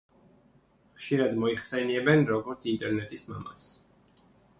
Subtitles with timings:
[1.01, 3.67] ხშირად მოიხსენიებენ როგორც ინტერნეტის მამას.